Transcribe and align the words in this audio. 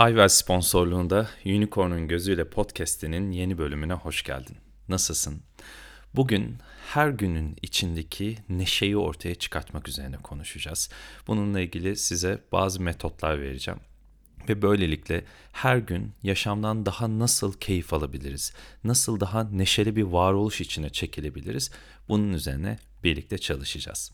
Hayvel 0.00 0.28
sponsorluğunda 0.28 1.28
Unicorn'un 1.46 2.08
Gözüyle 2.08 2.48
podcast'inin 2.48 3.30
yeni 3.30 3.58
bölümüne 3.58 3.92
hoş 3.92 4.22
geldin. 4.22 4.56
Nasılsın? 4.88 5.42
Bugün 6.14 6.58
her 6.88 7.08
günün 7.08 7.56
içindeki 7.62 8.38
neşeyi 8.48 8.96
ortaya 8.96 9.34
çıkartmak 9.34 9.88
üzerine 9.88 10.16
konuşacağız. 10.16 10.90
Bununla 11.26 11.60
ilgili 11.60 11.96
size 11.96 12.42
bazı 12.52 12.82
metotlar 12.82 13.40
vereceğim. 13.40 13.80
Ve 14.48 14.62
böylelikle 14.62 15.24
her 15.52 15.76
gün 15.76 16.12
yaşamdan 16.22 16.86
daha 16.86 17.18
nasıl 17.18 17.52
keyif 17.52 17.92
alabiliriz? 17.92 18.52
Nasıl 18.84 19.20
daha 19.20 19.44
neşeli 19.44 19.96
bir 19.96 20.02
varoluş 20.02 20.60
içine 20.60 20.90
çekilebiliriz? 20.90 21.70
Bunun 22.08 22.32
üzerine 22.32 22.78
birlikte 23.04 23.38
çalışacağız. 23.38 24.12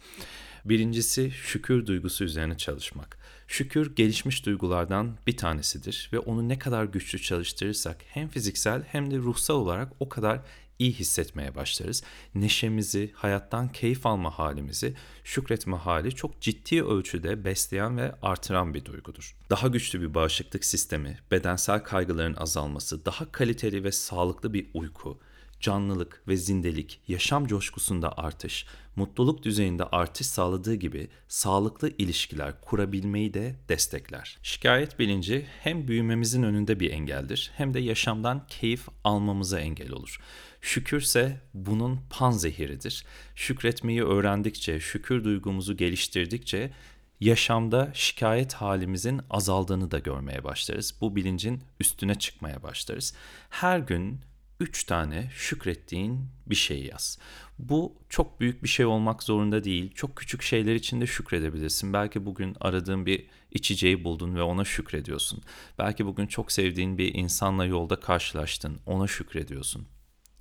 Birincisi 0.68 1.30
şükür 1.30 1.86
duygusu 1.86 2.24
üzerine 2.24 2.56
çalışmak. 2.56 3.18
Şükür 3.48 3.96
gelişmiş 3.96 4.46
duygulardan 4.46 5.16
bir 5.26 5.36
tanesidir 5.36 6.10
ve 6.12 6.18
onu 6.18 6.48
ne 6.48 6.58
kadar 6.58 6.84
güçlü 6.84 7.18
çalıştırırsak 7.18 7.96
hem 8.08 8.28
fiziksel 8.28 8.82
hem 8.82 9.10
de 9.10 9.16
ruhsal 9.18 9.54
olarak 9.54 9.92
o 10.00 10.08
kadar 10.08 10.40
iyi 10.78 10.92
hissetmeye 10.92 11.54
başlarız. 11.54 12.02
Neşemizi, 12.34 13.10
hayattan 13.14 13.72
keyif 13.72 14.06
alma 14.06 14.38
halimizi, 14.38 14.94
şükretme 15.24 15.76
hali 15.76 16.14
çok 16.14 16.40
ciddi 16.40 16.84
ölçüde 16.84 17.44
besleyen 17.44 17.96
ve 17.96 18.14
artıran 18.22 18.74
bir 18.74 18.84
duygudur. 18.84 19.36
Daha 19.50 19.68
güçlü 19.68 20.00
bir 20.00 20.14
bağışıklık 20.14 20.64
sistemi, 20.64 21.18
bedensel 21.30 21.84
kaygıların 21.84 22.34
azalması, 22.34 23.04
daha 23.04 23.32
kaliteli 23.32 23.84
ve 23.84 23.92
sağlıklı 23.92 24.54
bir 24.54 24.66
uyku, 24.74 25.20
canlılık 25.66 26.22
ve 26.28 26.36
zindelik, 26.36 27.00
yaşam 27.08 27.46
coşkusunda 27.46 28.18
artış, 28.18 28.66
mutluluk 28.96 29.42
düzeyinde 29.42 29.84
artış 29.84 30.26
sağladığı 30.26 30.74
gibi 30.74 31.08
sağlıklı 31.28 31.90
ilişkiler 31.98 32.60
kurabilmeyi 32.60 33.34
de 33.34 33.54
destekler. 33.68 34.38
Şikayet 34.42 34.98
bilinci 34.98 35.46
hem 35.62 35.88
büyümemizin 35.88 36.42
önünde 36.42 36.80
bir 36.80 36.90
engeldir 36.90 37.50
hem 37.56 37.74
de 37.74 37.80
yaşamdan 37.80 38.46
keyif 38.46 38.88
almamıza 39.04 39.60
engel 39.60 39.92
olur. 39.92 40.20
Şükürse 40.60 41.40
bunun 41.54 42.00
panzehiridir. 42.10 43.04
Şükretmeyi 43.34 44.04
öğrendikçe, 44.04 44.80
şükür 44.80 45.24
duygumuzu 45.24 45.76
geliştirdikçe 45.76 46.72
yaşamda 47.20 47.90
şikayet 47.94 48.54
halimizin 48.54 49.20
azaldığını 49.30 49.90
da 49.90 49.98
görmeye 49.98 50.44
başlarız. 50.44 50.94
Bu 51.00 51.16
bilincin 51.16 51.62
üstüne 51.80 52.14
çıkmaya 52.14 52.62
başlarız. 52.62 53.14
Her 53.50 53.78
gün 53.78 54.20
üç 54.60 54.84
tane 54.84 55.30
şükrettiğin 55.34 56.28
bir 56.46 56.54
şey 56.54 56.84
yaz. 56.84 57.18
Bu 57.58 57.94
çok 58.08 58.40
büyük 58.40 58.62
bir 58.62 58.68
şey 58.68 58.86
olmak 58.86 59.22
zorunda 59.22 59.64
değil. 59.64 59.94
Çok 59.94 60.16
küçük 60.16 60.42
şeyler 60.42 60.74
için 60.74 61.00
de 61.00 61.06
şükredebilirsin. 61.06 61.92
Belki 61.92 62.26
bugün 62.26 62.56
aradığın 62.60 63.06
bir 63.06 63.26
içeceği 63.50 64.04
buldun 64.04 64.34
ve 64.34 64.42
ona 64.42 64.64
şükrediyorsun. 64.64 65.42
Belki 65.78 66.06
bugün 66.06 66.26
çok 66.26 66.52
sevdiğin 66.52 66.98
bir 66.98 67.14
insanla 67.14 67.64
yolda 67.64 68.00
karşılaştın, 68.00 68.80
ona 68.86 69.06
şükrediyorsun. 69.06 69.86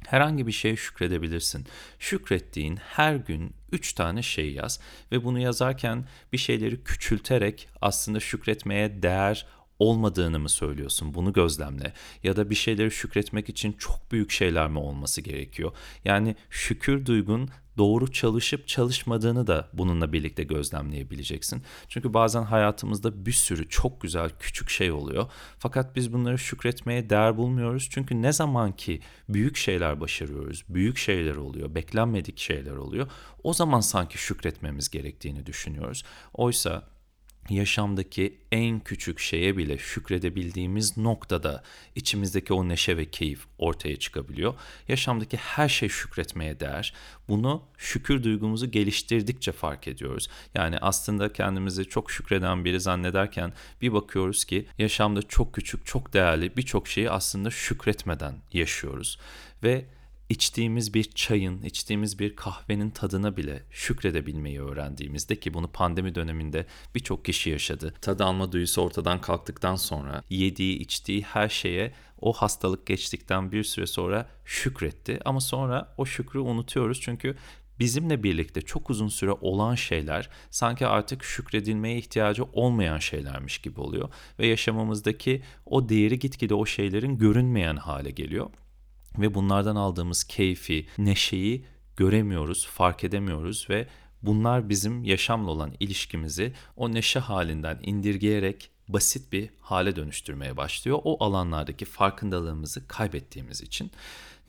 Herhangi 0.07 0.47
bir 0.47 0.51
şeye 0.51 0.75
şükredebilirsin. 0.75 1.65
Şükrettiğin 1.99 2.75
her 2.75 3.15
gün 3.15 3.55
üç 3.71 3.93
tane 3.93 4.21
şey 4.21 4.51
yaz 4.51 4.79
ve 5.11 5.23
bunu 5.23 5.39
yazarken 5.39 6.05
bir 6.33 6.37
şeyleri 6.37 6.83
küçülterek 6.83 7.67
aslında 7.81 8.19
şükretmeye 8.19 9.03
değer 9.03 9.47
olmadığını 9.79 10.39
mı 10.39 10.49
söylüyorsun? 10.49 11.13
Bunu 11.13 11.33
gözlemle. 11.33 11.93
Ya 12.23 12.35
da 12.35 12.49
bir 12.49 12.55
şeyleri 12.55 12.91
şükretmek 12.91 13.49
için 13.49 13.73
çok 13.73 14.11
büyük 14.11 14.31
şeyler 14.31 14.67
mi 14.67 14.79
olması 14.79 15.21
gerekiyor? 15.21 15.71
Yani 16.05 16.35
şükür 16.49 17.05
duygun 17.05 17.49
doğru 17.77 18.11
çalışıp 18.11 18.67
çalışmadığını 18.67 19.47
da 19.47 19.69
bununla 19.73 20.13
birlikte 20.13 20.43
gözlemleyebileceksin. 20.43 21.63
Çünkü 21.87 22.13
bazen 22.13 22.43
hayatımızda 22.43 23.25
bir 23.25 23.31
sürü 23.31 23.69
çok 23.69 24.01
güzel 24.01 24.29
küçük 24.39 24.69
şey 24.69 24.91
oluyor. 24.91 25.25
Fakat 25.59 25.95
biz 25.95 26.13
bunları 26.13 26.37
şükretmeye 26.37 27.09
değer 27.09 27.37
bulmuyoruz. 27.37 27.87
Çünkü 27.91 28.21
ne 28.21 28.33
zaman 28.33 28.71
ki 28.75 29.01
büyük 29.29 29.57
şeyler 29.57 30.01
başarıyoruz, 30.01 30.63
büyük 30.69 30.97
şeyler 30.97 31.35
oluyor, 31.35 31.75
beklenmedik 31.75 32.39
şeyler 32.39 32.75
oluyor. 32.75 33.07
O 33.43 33.53
zaman 33.53 33.79
sanki 33.79 34.17
şükretmemiz 34.17 34.89
gerektiğini 34.89 35.45
düşünüyoruz. 35.45 36.03
Oysa 36.33 36.83
yaşamdaki 37.49 38.37
en 38.51 38.79
küçük 38.79 39.19
şeye 39.19 39.57
bile 39.57 39.77
şükredebildiğimiz 39.77 40.97
noktada 40.97 41.63
içimizdeki 41.95 42.53
o 42.53 42.67
neşe 42.67 42.97
ve 42.97 43.05
keyif 43.05 43.45
ortaya 43.57 43.99
çıkabiliyor. 43.99 44.53
Yaşamdaki 44.87 45.37
her 45.37 45.69
şey 45.69 45.89
şükretmeye 45.89 46.59
değer. 46.59 46.93
Bunu 47.27 47.63
şükür 47.77 48.23
duygumuzu 48.23 48.71
geliştirdikçe 48.71 49.51
fark 49.51 49.87
ediyoruz. 49.87 50.29
Yani 50.53 50.77
aslında 50.77 51.33
kendimizi 51.33 51.85
çok 51.85 52.11
şükreden 52.11 52.65
biri 52.65 52.79
zannederken 52.79 53.53
bir 53.81 53.93
bakıyoruz 53.93 54.45
ki 54.45 54.65
yaşamda 54.77 55.21
çok 55.21 55.53
küçük, 55.53 55.85
çok 55.85 56.13
değerli 56.13 56.57
birçok 56.57 56.87
şeyi 56.87 57.11
aslında 57.11 57.51
şükretmeden 57.51 58.35
yaşıyoruz. 58.53 59.19
Ve 59.63 59.85
içtiğimiz 60.29 60.93
bir 60.93 61.03
çayın, 61.03 61.61
içtiğimiz 61.61 62.19
bir 62.19 62.35
kahvenin 62.35 62.89
tadına 62.89 63.37
bile 63.37 63.63
şükredebilmeyi 63.71 64.61
öğrendiğimizde 64.61 65.39
ki 65.39 65.53
bunu 65.53 65.67
pandemi 65.67 66.15
döneminde 66.15 66.65
birçok 66.95 67.25
kişi 67.25 67.49
yaşadı. 67.49 67.93
Tad 68.01 68.19
alma 68.19 68.51
duyusu 68.51 68.81
ortadan 68.81 69.21
kalktıktan 69.21 69.75
sonra 69.75 70.23
yediği, 70.29 70.77
içtiği 70.79 71.21
her 71.21 71.49
şeye 71.49 71.93
o 72.21 72.33
hastalık 72.33 72.85
geçtikten 72.85 73.51
bir 73.51 73.63
süre 73.63 73.87
sonra 73.87 74.29
şükretti. 74.45 75.19
Ama 75.25 75.41
sonra 75.41 75.93
o 75.97 76.05
şükrü 76.05 76.39
unutuyoruz 76.39 77.01
çünkü 77.01 77.35
bizimle 77.79 78.23
birlikte 78.23 78.61
çok 78.61 78.89
uzun 78.89 79.07
süre 79.07 79.31
olan 79.31 79.75
şeyler 79.75 80.29
sanki 80.49 80.87
artık 80.87 81.23
şükredilmeye 81.23 81.97
ihtiyacı 81.97 82.43
olmayan 82.43 82.99
şeylermiş 82.99 83.57
gibi 83.57 83.79
oluyor 83.79 84.09
ve 84.39 84.47
yaşamımızdaki 84.47 85.41
o 85.65 85.89
değeri 85.89 86.19
gitgide 86.19 86.53
o 86.53 86.65
şeylerin 86.65 87.17
görünmeyen 87.17 87.75
hale 87.75 88.11
geliyor 88.11 88.49
ve 89.19 89.33
bunlardan 89.33 89.75
aldığımız 89.75 90.23
keyfi, 90.23 90.87
neşeyi 90.97 91.65
göremiyoruz, 91.97 92.67
fark 92.67 93.03
edemiyoruz 93.03 93.67
ve 93.69 93.87
bunlar 94.21 94.69
bizim 94.69 95.03
yaşamla 95.03 95.51
olan 95.51 95.73
ilişkimizi 95.79 96.53
o 96.75 96.93
neşe 96.93 97.19
halinden 97.19 97.79
indirgeyerek 97.83 98.69
basit 98.87 99.31
bir 99.31 99.49
hale 99.61 99.95
dönüştürmeye 99.95 100.57
başlıyor. 100.57 100.99
O 101.03 101.23
alanlardaki 101.23 101.85
farkındalığımızı 101.85 102.87
kaybettiğimiz 102.87 103.61
için 103.61 103.91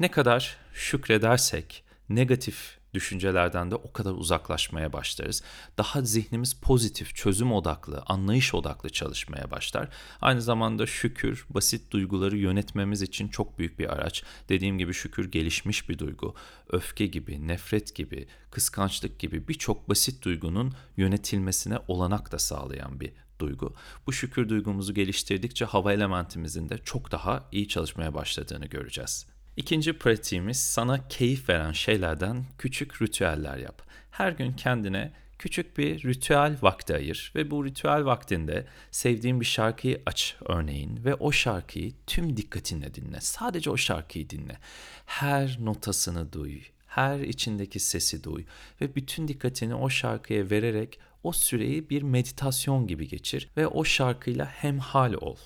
ne 0.00 0.10
kadar 0.10 0.56
şükredersek 0.74 1.84
negatif 2.08 2.75
düşüncelerden 2.94 3.70
de 3.70 3.74
o 3.74 3.92
kadar 3.92 4.12
uzaklaşmaya 4.12 4.92
başlarız. 4.92 5.42
Daha 5.78 6.02
zihnimiz 6.02 6.54
pozitif, 6.54 7.14
çözüm 7.14 7.52
odaklı, 7.52 8.02
anlayış 8.06 8.54
odaklı 8.54 8.90
çalışmaya 8.90 9.50
başlar. 9.50 9.88
Aynı 10.20 10.42
zamanda 10.42 10.86
şükür 10.86 11.46
basit 11.50 11.90
duyguları 11.90 12.36
yönetmemiz 12.36 13.02
için 13.02 13.28
çok 13.28 13.58
büyük 13.58 13.78
bir 13.78 13.92
araç. 13.92 14.22
Dediğim 14.48 14.78
gibi 14.78 14.94
şükür 14.94 15.30
gelişmiş 15.30 15.88
bir 15.88 15.98
duygu. 15.98 16.34
Öfke 16.70 17.06
gibi, 17.06 17.48
nefret 17.48 17.94
gibi, 17.94 18.28
kıskançlık 18.50 19.18
gibi 19.18 19.48
birçok 19.48 19.88
basit 19.88 20.24
duygunun 20.24 20.74
yönetilmesine 20.96 21.78
olanak 21.88 22.32
da 22.32 22.38
sağlayan 22.38 23.00
bir 23.00 23.12
duygu. 23.38 23.74
Bu 24.06 24.12
şükür 24.12 24.48
duygumuzu 24.48 24.94
geliştirdikçe 24.94 25.64
hava 25.64 25.92
elementimizin 25.92 26.68
de 26.68 26.78
çok 26.78 27.12
daha 27.12 27.48
iyi 27.52 27.68
çalışmaya 27.68 28.14
başladığını 28.14 28.66
göreceğiz. 28.66 29.35
İkinci 29.56 29.98
pratiğimiz 29.98 30.56
sana 30.56 31.08
keyif 31.08 31.48
veren 31.48 31.72
şeylerden 31.72 32.44
küçük 32.58 33.02
ritüeller 33.02 33.56
yap. 33.56 33.82
Her 34.10 34.32
gün 34.32 34.52
kendine 34.52 35.12
küçük 35.38 35.78
bir 35.78 36.02
ritüel 36.04 36.56
vakti 36.62 36.94
ayır 36.94 37.32
ve 37.34 37.50
bu 37.50 37.64
ritüel 37.64 38.04
vaktinde 38.04 38.66
sevdiğin 38.90 39.40
bir 39.40 39.46
şarkıyı 39.46 40.02
aç 40.06 40.36
örneğin 40.44 41.04
ve 41.04 41.14
o 41.14 41.32
şarkıyı 41.32 41.92
tüm 42.06 42.36
dikkatinle 42.36 42.94
dinle. 42.94 43.20
Sadece 43.20 43.70
o 43.70 43.76
şarkıyı 43.76 44.30
dinle. 44.30 44.58
Her 45.06 45.58
notasını 45.60 46.32
duy, 46.32 46.60
her 46.86 47.18
içindeki 47.20 47.80
sesi 47.80 48.24
duy 48.24 48.44
ve 48.80 48.94
bütün 48.94 49.28
dikkatini 49.28 49.74
o 49.74 49.90
şarkıya 49.90 50.50
vererek 50.50 50.98
o 51.22 51.32
süreyi 51.32 51.90
bir 51.90 52.02
meditasyon 52.02 52.86
gibi 52.86 53.08
geçir 53.08 53.48
ve 53.56 53.66
o 53.66 53.84
şarkıyla 53.84 54.46
hemhal 54.46 55.12
ol. 55.12 55.36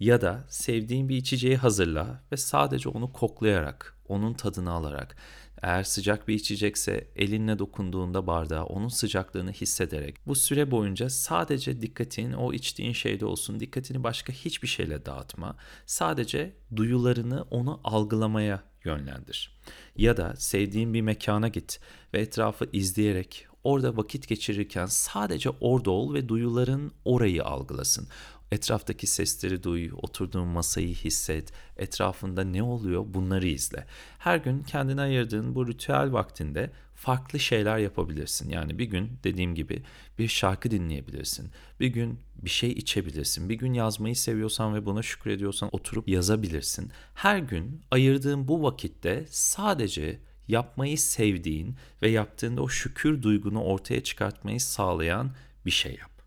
Ya 0.00 0.20
da 0.20 0.44
sevdiğin 0.48 1.08
bir 1.08 1.16
içeceği 1.16 1.56
hazırla 1.56 2.22
ve 2.32 2.36
sadece 2.36 2.88
onu 2.88 3.12
koklayarak, 3.12 3.98
onun 4.08 4.34
tadını 4.34 4.70
alarak, 4.70 5.16
eğer 5.62 5.82
sıcak 5.82 6.28
bir 6.28 6.34
içecekse 6.34 7.10
elinle 7.16 7.58
dokunduğunda 7.58 8.26
bardağa 8.26 8.64
onun 8.64 8.88
sıcaklığını 8.88 9.52
hissederek 9.52 10.16
bu 10.26 10.34
süre 10.34 10.70
boyunca 10.70 11.10
sadece 11.10 11.82
dikkatin 11.82 12.32
o 12.32 12.52
içtiğin 12.52 12.92
şeyde 12.92 13.26
olsun. 13.26 13.60
Dikkatini 13.60 14.04
başka 14.04 14.32
hiçbir 14.32 14.68
şeyle 14.68 15.06
dağıtma. 15.06 15.56
Sadece 15.86 16.52
duyularını 16.76 17.44
onu 17.50 17.80
algılamaya 17.84 18.62
yönlendir. 18.84 19.60
Ya 19.96 20.16
da 20.16 20.34
sevdiğin 20.36 20.94
bir 20.94 21.02
mekana 21.02 21.48
git 21.48 21.80
ve 22.14 22.20
etrafı 22.20 22.68
izleyerek 22.72 23.46
orada 23.64 23.96
vakit 23.96 24.28
geçirirken 24.28 24.86
sadece 24.86 25.50
orada 25.60 25.90
ol 25.90 26.14
ve 26.14 26.28
duyuların 26.28 26.92
orayı 27.04 27.44
algılasın. 27.44 28.08
Etraftaki 28.52 29.06
sesleri 29.06 29.62
duy, 29.62 29.90
oturduğun 29.92 30.48
masayı 30.48 30.94
hisset, 30.94 31.52
etrafında 31.76 32.44
ne 32.44 32.62
oluyor 32.62 33.04
bunları 33.08 33.46
izle. 33.46 33.86
Her 34.18 34.36
gün 34.36 34.62
kendine 34.62 35.00
ayırdığın 35.00 35.54
bu 35.54 35.68
ritüel 35.68 36.12
vaktinde 36.12 36.70
farklı 36.94 37.40
şeyler 37.40 37.78
yapabilirsin. 37.78 38.50
Yani 38.50 38.78
bir 38.78 38.84
gün 38.84 39.12
dediğim 39.24 39.54
gibi 39.54 39.82
bir 40.18 40.28
şarkı 40.28 40.70
dinleyebilirsin. 40.70 41.50
Bir 41.80 41.86
gün 41.86 42.18
bir 42.42 42.50
şey 42.50 42.70
içebilirsin. 42.70 43.48
Bir 43.48 43.54
gün 43.54 43.72
yazmayı 43.72 44.16
seviyorsan 44.16 44.74
ve 44.74 44.86
buna 44.86 45.02
şükrediyorsan 45.02 45.68
oturup 45.72 46.08
yazabilirsin. 46.08 46.90
Her 47.14 47.38
gün 47.38 47.80
ayırdığın 47.90 48.48
bu 48.48 48.62
vakitte 48.62 49.26
sadece 49.30 50.18
yapmayı 50.48 50.98
sevdiğin 50.98 51.76
ve 52.02 52.08
yaptığında 52.08 52.62
o 52.62 52.68
şükür 52.68 53.22
duygunu 53.22 53.62
ortaya 53.62 54.02
çıkartmayı 54.02 54.60
sağlayan 54.60 55.30
bir 55.66 55.70
şey 55.70 55.92
yap. 55.92 56.19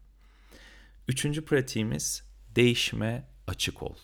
Üçüncü 1.08 1.46
pratiğimiz 1.46 2.24
değişime 2.56 3.28
açık 3.48 3.84
ol. 3.84 3.96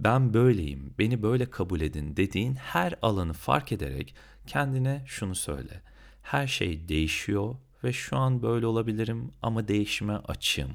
Ben 0.00 0.34
böyleyim, 0.34 0.94
beni 0.98 1.22
böyle 1.22 1.50
kabul 1.50 1.80
edin 1.80 2.16
dediğin 2.16 2.54
her 2.54 2.94
alanı 3.02 3.32
fark 3.32 3.72
ederek 3.72 4.14
kendine 4.46 5.04
şunu 5.06 5.34
söyle. 5.34 5.82
Her 6.22 6.46
şey 6.46 6.88
değişiyor 6.88 7.56
ve 7.84 7.92
şu 7.92 8.16
an 8.16 8.42
böyle 8.42 8.66
olabilirim 8.66 9.30
ama 9.42 9.68
değişime 9.68 10.16
açığım. 10.16 10.70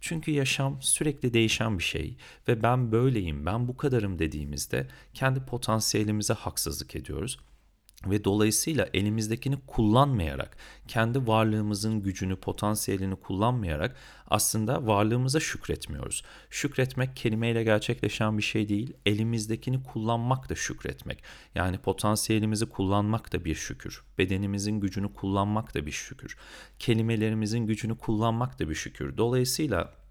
Çünkü 0.00 0.30
yaşam 0.30 0.82
sürekli 0.82 1.34
değişen 1.34 1.78
bir 1.78 1.84
şey 1.84 2.16
ve 2.48 2.62
ben 2.62 2.92
böyleyim, 2.92 3.46
ben 3.46 3.68
bu 3.68 3.76
kadarım 3.76 4.18
dediğimizde 4.18 4.88
kendi 5.14 5.44
potansiyelimize 5.44 6.34
haksızlık 6.34 6.96
ediyoruz 6.96 7.38
ve 8.06 8.24
dolayısıyla 8.24 8.88
elimizdekini 8.94 9.56
kullanmayarak, 9.66 10.56
kendi 10.88 11.26
varlığımızın 11.26 12.02
gücünü, 12.02 12.36
potansiyelini 12.36 13.16
kullanmayarak 13.16 13.96
aslında 14.30 14.86
varlığımıza 14.86 15.40
şükretmiyoruz. 15.40 16.22
Şükretmek 16.50 17.16
kelimeyle 17.16 17.64
gerçekleşen 17.64 18.38
bir 18.38 18.42
şey 18.42 18.68
değil, 18.68 18.92
elimizdekini 19.06 19.82
kullanmak 19.82 20.50
da 20.50 20.54
şükretmek. 20.54 21.22
Yani 21.54 21.78
potansiyelimizi 21.78 22.66
kullanmak 22.66 23.32
da 23.32 23.44
bir 23.44 23.54
şükür. 23.54 24.02
Bedenimizin 24.18 24.80
gücünü 24.80 25.12
kullanmak 25.14 25.74
da 25.74 25.86
bir 25.86 25.92
şükür. 25.92 26.36
Kelimelerimizin 26.78 27.66
gücünü 27.66 27.98
kullanmak 27.98 28.58
da 28.58 28.68
bir 28.68 28.74
şükür. 28.74 29.16
Dolayısıyla 29.16 30.01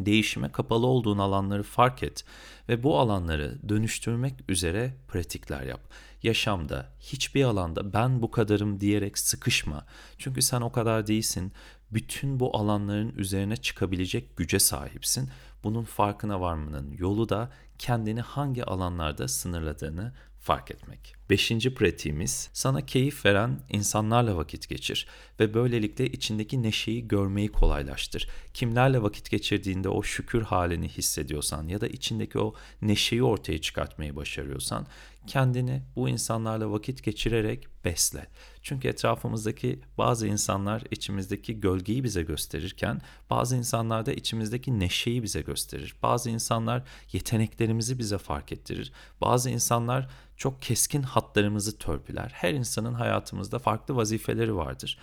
değişime 0.00 0.52
kapalı 0.52 0.86
olduğun 0.86 1.18
alanları 1.18 1.62
fark 1.62 2.02
et 2.02 2.24
ve 2.68 2.82
bu 2.82 2.98
alanları 2.98 3.68
dönüştürmek 3.68 4.34
üzere 4.48 4.94
pratikler 5.08 5.62
yap. 5.62 5.80
Yaşamda 6.22 6.88
hiçbir 7.00 7.44
alanda 7.44 7.92
ben 7.92 8.22
bu 8.22 8.30
kadarım 8.30 8.80
diyerek 8.80 9.18
sıkışma. 9.18 9.86
Çünkü 10.18 10.42
sen 10.42 10.60
o 10.60 10.72
kadar 10.72 11.06
değilsin. 11.06 11.52
Bütün 11.90 12.40
bu 12.40 12.56
alanların 12.56 13.12
üzerine 13.16 13.56
çıkabilecek 13.56 14.36
güce 14.36 14.58
sahipsin. 14.58 15.30
Bunun 15.64 15.84
farkına 15.84 16.40
varmanın 16.40 16.92
yolu 16.98 17.28
da 17.28 17.50
kendini 17.78 18.20
hangi 18.20 18.64
alanlarda 18.64 19.28
sınırladığını 19.28 20.12
fark 20.46 20.70
etmek. 20.70 21.14
Beşinci 21.30 21.74
pratiğimiz 21.74 22.50
sana 22.52 22.86
keyif 22.86 23.26
veren 23.26 23.60
insanlarla 23.70 24.36
vakit 24.36 24.68
geçir 24.68 25.06
ve 25.40 25.54
böylelikle 25.54 26.06
içindeki 26.06 26.62
neşeyi 26.62 27.08
görmeyi 27.08 27.48
kolaylaştır. 27.48 28.28
Kimlerle 28.54 29.02
vakit 29.02 29.30
geçirdiğinde 29.30 29.88
o 29.88 30.02
şükür 30.02 30.42
halini 30.42 30.88
hissediyorsan 30.88 31.68
ya 31.68 31.80
da 31.80 31.86
içindeki 31.86 32.38
o 32.38 32.54
neşeyi 32.82 33.22
ortaya 33.22 33.60
çıkartmayı 33.60 34.16
başarıyorsan 34.16 34.86
kendini 35.26 35.82
bu 35.96 36.08
insanlarla 36.08 36.70
vakit 36.70 37.02
geçirerek 37.02 37.66
besle. 37.84 38.26
Çünkü 38.62 38.88
etrafımızdaki 38.88 39.80
bazı 39.98 40.26
insanlar 40.26 40.82
içimizdeki 40.90 41.60
gölgeyi 41.60 42.04
bize 42.04 42.22
gösterirken 42.22 43.00
bazı 43.30 43.56
insanlar 43.56 44.06
da 44.06 44.12
içimizdeki 44.12 44.80
neşeyi 44.80 45.22
bize 45.22 45.40
gösterir. 45.40 45.96
Bazı 46.02 46.30
insanlar 46.30 46.82
yeteneklerimizi 47.12 47.98
bize 47.98 48.18
fark 48.18 48.52
ettirir. 48.52 48.92
Bazı 49.20 49.50
insanlar 49.50 50.08
çok 50.36 50.62
keskin 50.62 51.02
hatlarımızı 51.02 51.78
törpüler. 51.78 52.30
Her 52.34 52.54
insanın 52.54 52.94
hayatımızda 52.94 53.58
farklı 53.58 53.96
vazifeleri 53.96 54.56
vardır. 54.56 54.98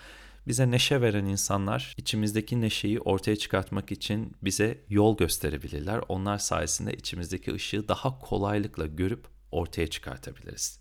Bize 0.48 0.72
neşe 0.72 1.02
veren 1.02 1.26
insanlar 1.26 1.94
içimizdeki 1.98 2.62
neşeyi 2.62 3.00
ortaya 3.00 3.36
çıkartmak 3.36 3.92
için 3.92 4.36
bize 4.42 4.78
yol 4.90 5.18
gösterebilirler. 5.18 6.02
Onlar 6.08 6.38
sayesinde 6.38 6.94
içimizdeki 6.94 7.54
ışığı 7.54 7.88
daha 7.88 8.20
kolaylıkla 8.20 8.86
görüp 8.86 9.33
ortaya 9.54 9.88
çıkartabiliriz. 9.88 10.80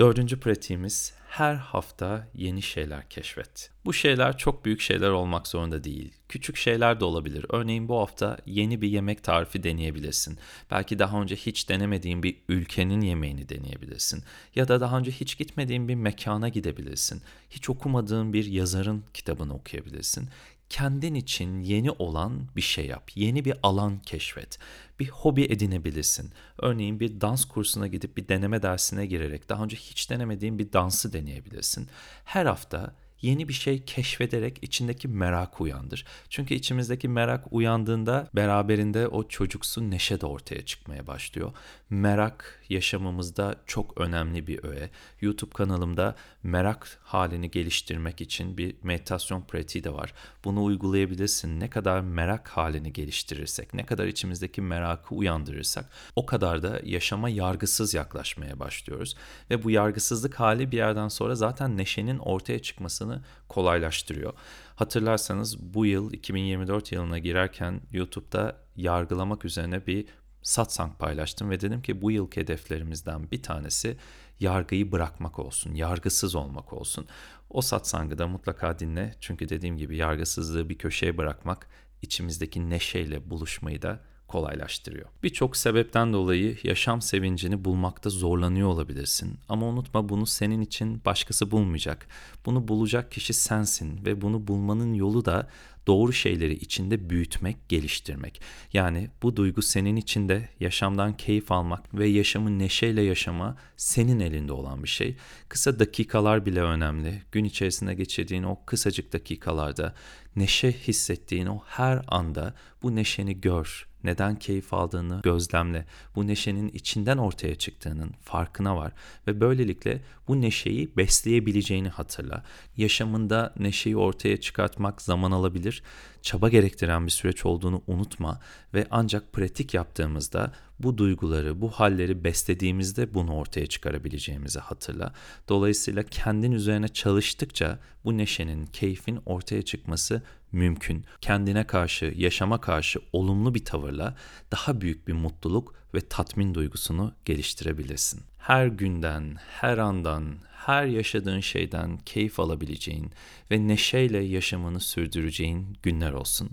Dördüncü 0.00 0.40
pratiğimiz 0.40 1.14
her 1.28 1.54
hafta 1.54 2.28
yeni 2.34 2.62
şeyler 2.62 3.08
keşfet. 3.08 3.70
Bu 3.84 3.92
şeyler 3.92 4.38
çok 4.38 4.64
büyük 4.64 4.80
şeyler 4.80 5.10
olmak 5.10 5.48
zorunda 5.48 5.84
değil. 5.84 6.12
Küçük 6.28 6.56
şeyler 6.56 7.00
de 7.00 7.04
olabilir. 7.04 7.46
Örneğin 7.48 7.88
bu 7.88 7.98
hafta 7.98 8.38
yeni 8.46 8.82
bir 8.82 8.88
yemek 8.88 9.24
tarifi 9.24 9.62
deneyebilirsin. 9.62 10.38
Belki 10.70 10.98
daha 10.98 11.22
önce 11.22 11.36
hiç 11.36 11.68
denemediğin 11.68 12.22
bir 12.22 12.36
ülkenin 12.48 13.00
yemeğini 13.00 13.48
deneyebilirsin. 13.48 14.24
Ya 14.54 14.68
da 14.68 14.80
daha 14.80 14.98
önce 14.98 15.10
hiç 15.10 15.38
gitmediğin 15.38 15.88
bir 15.88 15.94
mekana 15.94 16.48
gidebilirsin. 16.48 17.22
Hiç 17.50 17.70
okumadığın 17.70 18.32
bir 18.32 18.44
yazarın 18.44 19.04
kitabını 19.14 19.54
okuyabilirsin 19.54 20.28
kendin 20.70 21.14
için 21.14 21.60
yeni 21.60 21.90
olan 21.90 22.48
bir 22.56 22.60
şey 22.60 22.86
yap. 22.86 23.10
Yeni 23.14 23.44
bir 23.44 23.54
alan 23.62 23.98
keşfet. 23.98 24.58
Bir 25.00 25.08
hobi 25.08 25.44
edinebilirsin. 25.44 26.32
Örneğin 26.58 27.00
bir 27.00 27.20
dans 27.20 27.44
kursuna 27.44 27.86
gidip 27.86 28.16
bir 28.16 28.28
deneme 28.28 28.62
dersine 28.62 29.06
girerek 29.06 29.48
daha 29.48 29.64
önce 29.64 29.76
hiç 29.76 30.10
denemediğin 30.10 30.58
bir 30.58 30.72
dansı 30.72 31.12
deneyebilirsin. 31.12 31.88
Her 32.24 32.46
hafta 32.46 32.94
yeni 33.22 33.48
bir 33.48 33.52
şey 33.52 33.84
keşfederek 33.84 34.58
içindeki 34.62 35.08
merak 35.08 35.60
uyandır. 35.60 36.06
Çünkü 36.28 36.54
içimizdeki 36.54 37.08
merak 37.08 37.52
uyandığında 37.52 38.28
beraberinde 38.34 39.08
o 39.08 39.28
çocuksu 39.28 39.90
neşe 39.90 40.20
de 40.20 40.26
ortaya 40.26 40.64
çıkmaya 40.64 41.06
başlıyor. 41.06 41.52
Merak 41.90 42.60
yaşamımızda 42.68 43.56
çok 43.66 44.00
önemli 44.00 44.46
bir 44.46 44.64
öğe. 44.64 44.90
YouTube 45.20 45.52
kanalımda 45.52 46.14
merak 46.42 47.00
halini 47.02 47.50
geliştirmek 47.50 48.20
için 48.20 48.58
bir 48.58 48.74
meditasyon 48.82 49.42
pratiği 49.42 49.84
de 49.84 49.92
var. 49.92 50.14
Bunu 50.44 50.64
uygulayabilirsin. 50.64 51.60
Ne 51.60 51.70
kadar 51.70 52.00
merak 52.00 52.48
halini 52.48 52.92
geliştirirsek, 52.92 53.74
ne 53.74 53.86
kadar 53.86 54.06
içimizdeki 54.06 54.60
merakı 54.60 55.14
uyandırırsak 55.14 55.84
o 56.16 56.26
kadar 56.26 56.62
da 56.62 56.80
yaşama 56.84 57.28
yargısız 57.28 57.94
yaklaşmaya 57.94 58.58
başlıyoruz. 58.58 59.16
Ve 59.50 59.62
bu 59.62 59.70
yargısızlık 59.70 60.40
hali 60.40 60.72
bir 60.72 60.76
yerden 60.76 61.08
sonra 61.08 61.34
zaten 61.34 61.76
neşenin 61.76 62.18
ortaya 62.18 62.58
çıkmasını 62.58 63.09
kolaylaştırıyor. 63.48 64.32
Hatırlarsanız 64.76 65.74
bu 65.74 65.86
yıl 65.86 66.12
2024 66.12 66.92
yılına 66.92 67.18
girerken 67.18 67.80
YouTube'da 67.92 68.56
yargılamak 68.76 69.44
üzerine 69.44 69.86
bir 69.86 70.06
satsang 70.42 70.98
paylaştım 70.98 71.50
ve 71.50 71.60
dedim 71.60 71.82
ki 71.82 72.02
bu 72.02 72.10
yılki 72.10 72.40
hedeflerimizden 72.40 73.30
bir 73.30 73.42
tanesi 73.42 73.96
yargıyı 74.40 74.92
bırakmak 74.92 75.38
olsun, 75.38 75.74
yargısız 75.74 76.34
olmak 76.34 76.72
olsun. 76.72 77.06
O 77.50 77.62
satsangı 77.62 78.18
da 78.18 78.26
mutlaka 78.26 78.78
dinle 78.78 79.14
çünkü 79.20 79.48
dediğim 79.48 79.76
gibi 79.76 79.96
yargısızlığı 79.96 80.68
bir 80.68 80.78
köşeye 80.78 81.18
bırakmak 81.18 81.68
içimizdeki 82.02 82.70
neşeyle 82.70 83.30
buluşmayı 83.30 83.82
da 83.82 84.00
kolaylaştırıyor. 84.30 85.08
Birçok 85.22 85.56
sebepten 85.56 86.12
dolayı 86.12 86.56
yaşam 86.62 87.02
sevincini 87.02 87.64
bulmakta 87.64 88.10
zorlanıyor 88.10 88.68
olabilirsin. 88.68 89.38
Ama 89.48 89.66
unutma 89.66 90.08
bunu 90.08 90.26
senin 90.26 90.60
için 90.60 91.04
başkası 91.04 91.50
bulmayacak. 91.50 92.06
Bunu 92.46 92.68
bulacak 92.68 93.12
kişi 93.12 93.32
sensin 93.32 94.04
ve 94.04 94.20
bunu 94.20 94.46
bulmanın 94.46 94.94
yolu 94.94 95.24
da 95.24 95.48
doğru 95.86 96.12
şeyleri 96.12 96.54
içinde 96.54 97.10
büyütmek, 97.10 97.68
geliştirmek. 97.68 98.40
Yani 98.72 99.10
bu 99.22 99.36
duygu 99.36 99.62
senin 99.62 99.96
içinde 99.96 100.48
yaşamdan 100.60 101.16
keyif 101.16 101.52
almak 101.52 101.94
ve 101.94 102.08
yaşamı 102.08 102.58
neşeyle 102.58 103.02
yaşama 103.02 103.56
senin 103.76 104.20
elinde 104.20 104.52
olan 104.52 104.82
bir 104.82 104.88
şey. 104.88 105.16
Kısa 105.48 105.78
dakikalar 105.78 106.46
bile 106.46 106.62
önemli. 106.62 107.22
Gün 107.32 107.44
içerisinde 107.44 107.94
geçirdiğin 107.94 108.42
o 108.42 108.58
kısacık 108.66 109.12
dakikalarda 109.12 109.94
neşe 110.36 110.72
hissettiğin 110.72 111.46
o 111.46 111.62
her 111.66 112.02
anda 112.08 112.54
bu 112.82 112.96
neşeni 112.96 113.40
gör, 113.40 113.89
neden 114.04 114.38
keyif 114.38 114.74
aldığını 114.74 115.20
gözlemle. 115.22 115.86
Bu 116.14 116.26
neşenin 116.26 116.68
içinden 116.68 117.18
ortaya 117.18 117.54
çıktığının 117.54 118.10
farkına 118.22 118.76
var 118.76 118.92
ve 119.26 119.40
böylelikle 119.40 120.02
bu 120.28 120.40
neşeyi 120.40 120.96
besleyebileceğini 120.96 121.88
hatırla. 121.88 122.44
Yaşamında 122.76 123.54
neşeyi 123.58 123.96
ortaya 123.96 124.36
çıkartmak 124.36 125.02
zaman 125.02 125.30
alabilir, 125.30 125.82
çaba 126.22 126.48
gerektiren 126.48 127.06
bir 127.06 127.10
süreç 127.10 127.46
olduğunu 127.46 127.82
unutma 127.86 128.40
ve 128.74 128.86
ancak 128.90 129.32
pratik 129.32 129.74
yaptığımızda 129.74 130.52
bu 130.78 130.98
duyguları, 130.98 131.60
bu 131.60 131.68
halleri 131.68 132.24
beslediğimizde 132.24 133.14
bunu 133.14 133.34
ortaya 133.34 133.66
çıkarabileceğimizi 133.66 134.58
hatırla. 134.58 135.12
Dolayısıyla 135.48 136.02
kendin 136.02 136.52
üzerine 136.52 136.88
çalıştıkça 136.88 137.78
bu 138.04 138.18
neşenin, 138.18 138.66
keyfin 138.66 139.20
ortaya 139.26 139.62
çıkması 139.62 140.22
mümkün. 140.52 141.04
Kendine 141.20 141.64
karşı, 141.64 142.14
yaşama 142.16 142.60
karşı 142.60 143.00
olumlu 143.12 143.54
bir 143.54 143.64
tavırla 143.64 144.16
daha 144.52 144.80
büyük 144.80 145.08
bir 145.08 145.12
mutluluk 145.12 145.74
ve 145.94 146.00
tatmin 146.00 146.54
duygusunu 146.54 147.14
geliştirebilirsin. 147.24 148.20
Her 148.38 148.66
günden, 148.66 149.36
her 149.60 149.78
andan, 149.78 150.34
her 150.52 150.84
yaşadığın 150.86 151.40
şeyden 151.40 151.98
keyif 152.06 152.40
alabileceğin 152.40 153.12
ve 153.50 153.68
neşeyle 153.68 154.18
yaşamını 154.18 154.80
sürdüreceğin 154.80 155.76
günler 155.82 156.12
olsun. 156.12 156.50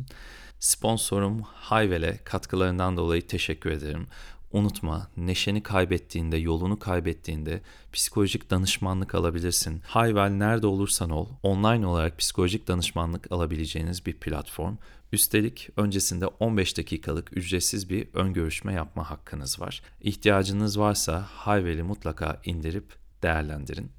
Sponsorum 0.60 1.42
Hayvel'e 1.42 2.18
katkılarından 2.24 2.98
dolayı 2.98 3.28
teşekkür 3.28 3.72
ederim. 3.72 4.08
Unutma, 4.52 5.08
neşeni 5.18 5.64
kaybettiğinde, 5.64 6.38
yolunu 6.38 6.80
kaybettiğinde 6.80 7.62
psikolojik 7.94 8.50
danışmanlık 8.50 9.16
alabilirsin. 9.16 9.82
Hayvel 9.86 10.30
nerede 10.30 10.68
olursan 10.68 11.10
ol, 11.10 11.28
online 11.44 11.88
olarak 11.88 12.18
psikolojik 12.18 12.68
danışmanlık 12.68 13.32
alabileceğiniz 13.32 14.06
bir 14.06 14.14
platform. 14.14 14.76
Üstelik 15.12 15.70
öncesinde 15.78 16.28
15 16.28 16.78
dakikalık 16.78 17.38
ücretsiz 17.38 17.90
bir 17.90 18.08
ön 18.14 18.34
görüşme 18.34 18.74
yapma 18.74 19.10
hakkınız 19.10 19.60
var. 19.60 19.82
İhtiyacınız 20.02 20.80
varsa 20.80 21.28
Hayvel'i 21.34 21.84
mutlaka 21.84 22.42
indirip 22.46 22.94
değerlendirin. 23.24 23.92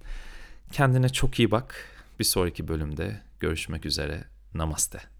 Kendine 0.72 1.08
çok 1.08 1.38
iyi 1.38 1.50
bak. 1.50 1.74
Bir 2.18 2.24
sonraki 2.24 2.68
bölümde 2.68 3.20
görüşmek 3.40 3.86
üzere. 3.86 4.24
Namaste. 4.54 5.17